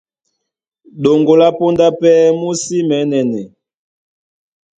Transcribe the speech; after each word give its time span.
Ɗoŋgo 1.01 1.33
lá 1.41 1.47
póndá 1.57 1.87
pɛ́ 1.99 2.15
mú 2.39 2.47
sí 2.63 2.77
mɛ̌nɛnɛ. 2.89 3.41